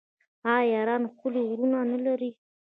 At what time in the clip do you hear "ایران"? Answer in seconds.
0.79-1.03